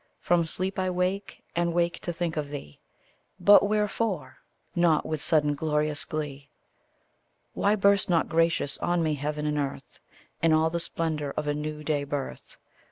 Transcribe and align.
From 0.19 0.47
sleep 0.47 0.79
I 0.79 0.89
wake, 0.89 1.43
and 1.55 1.75
wake 1.75 1.99
to 1.99 2.11
think 2.11 2.35
of 2.35 2.49
thee. 2.49 2.79
But 3.39 3.61
wherefore 3.61 4.37
not 4.75 5.05
with 5.05 5.21
sudden 5.21 5.53
glorious 5.53 6.05
glee? 6.05 6.49
Why 7.53 7.75
burst 7.75 8.09
not 8.09 8.27
gracious 8.27 8.79
on 8.79 9.03
me 9.03 9.13
heaven 9.13 9.45
and 9.45 9.59
earth 9.59 9.99
In 10.41 10.53
all 10.53 10.71
the 10.71 10.79
splendour 10.79 11.35
of 11.37 11.45
a 11.45 11.53
new 11.53 11.83
day 11.83 12.03
birth? 12.03 12.57